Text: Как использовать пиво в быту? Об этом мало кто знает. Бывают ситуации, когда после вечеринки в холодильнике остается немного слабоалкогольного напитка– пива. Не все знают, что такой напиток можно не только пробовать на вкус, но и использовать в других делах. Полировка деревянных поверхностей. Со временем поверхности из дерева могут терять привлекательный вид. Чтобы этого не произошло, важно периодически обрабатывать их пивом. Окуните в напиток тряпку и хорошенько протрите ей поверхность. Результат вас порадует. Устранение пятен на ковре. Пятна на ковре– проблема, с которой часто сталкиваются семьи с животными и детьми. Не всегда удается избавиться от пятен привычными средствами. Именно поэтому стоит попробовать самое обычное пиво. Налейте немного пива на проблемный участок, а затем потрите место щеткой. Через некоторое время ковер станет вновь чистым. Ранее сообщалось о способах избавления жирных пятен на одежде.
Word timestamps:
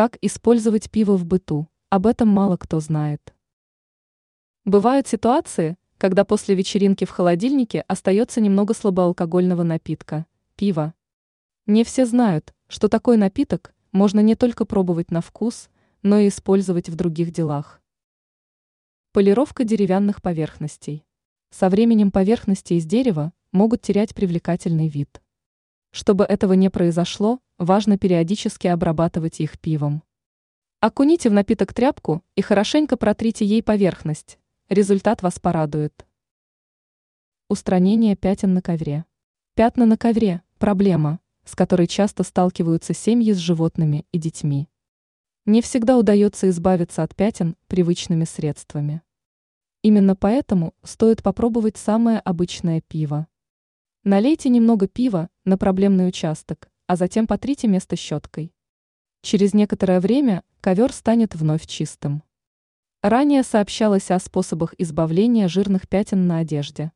Как 0.00 0.16
использовать 0.22 0.90
пиво 0.90 1.14
в 1.18 1.26
быту? 1.26 1.68
Об 1.90 2.06
этом 2.06 2.26
мало 2.26 2.56
кто 2.56 2.80
знает. 2.80 3.34
Бывают 4.64 5.06
ситуации, 5.06 5.76
когда 5.98 6.24
после 6.24 6.54
вечеринки 6.54 7.04
в 7.04 7.10
холодильнике 7.10 7.82
остается 7.86 8.40
немного 8.40 8.72
слабоалкогольного 8.72 9.62
напитка– 9.62 10.24
пива. 10.56 10.94
Не 11.66 11.84
все 11.84 12.06
знают, 12.06 12.54
что 12.66 12.88
такой 12.88 13.18
напиток 13.18 13.74
можно 13.92 14.20
не 14.20 14.36
только 14.36 14.64
пробовать 14.64 15.10
на 15.10 15.20
вкус, 15.20 15.68
но 16.00 16.18
и 16.18 16.28
использовать 16.28 16.88
в 16.88 16.96
других 16.96 17.30
делах. 17.30 17.82
Полировка 19.12 19.64
деревянных 19.64 20.22
поверхностей. 20.22 21.04
Со 21.50 21.68
временем 21.68 22.10
поверхности 22.10 22.72
из 22.72 22.86
дерева 22.86 23.34
могут 23.52 23.82
терять 23.82 24.14
привлекательный 24.14 24.88
вид. 24.88 25.20
Чтобы 25.90 26.24
этого 26.24 26.54
не 26.54 26.70
произошло, 26.70 27.40
важно 27.60 27.98
периодически 27.98 28.68
обрабатывать 28.68 29.38
их 29.38 29.60
пивом. 29.60 30.02
Окуните 30.80 31.28
в 31.28 31.34
напиток 31.34 31.74
тряпку 31.74 32.24
и 32.34 32.40
хорошенько 32.40 32.96
протрите 32.96 33.44
ей 33.44 33.62
поверхность. 33.62 34.38
Результат 34.70 35.22
вас 35.22 35.38
порадует. 35.38 36.06
Устранение 37.50 38.16
пятен 38.16 38.54
на 38.54 38.62
ковре. 38.62 39.04
Пятна 39.54 39.84
на 39.84 39.98
ковре– 39.98 40.42
проблема, 40.58 41.20
с 41.44 41.54
которой 41.54 41.86
часто 41.86 42.22
сталкиваются 42.22 42.94
семьи 42.94 43.30
с 43.30 43.36
животными 43.36 44.06
и 44.10 44.18
детьми. 44.18 44.70
Не 45.44 45.60
всегда 45.60 45.98
удается 45.98 46.48
избавиться 46.48 47.02
от 47.02 47.14
пятен 47.14 47.56
привычными 47.66 48.24
средствами. 48.24 49.02
Именно 49.82 50.16
поэтому 50.16 50.72
стоит 50.82 51.22
попробовать 51.22 51.76
самое 51.76 52.20
обычное 52.20 52.80
пиво. 52.80 53.26
Налейте 54.02 54.48
немного 54.48 54.88
пива 54.88 55.28
на 55.44 55.58
проблемный 55.58 56.08
участок, 56.08 56.70
а 56.90 56.96
затем 56.96 57.28
потрите 57.28 57.68
место 57.68 57.94
щеткой. 57.94 58.52
Через 59.22 59.54
некоторое 59.54 60.00
время 60.00 60.42
ковер 60.60 60.92
станет 60.92 61.36
вновь 61.36 61.64
чистым. 61.64 62.24
Ранее 63.00 63.44
сообщалось 63.44 64.10
о 64.10 64.18
способах 64.18 64.74
избавления 64.76 65.46
жирных 65.46 65.88
пятен 65.88 66.26
на 66.26 66.38
одежде. 66.38 66.90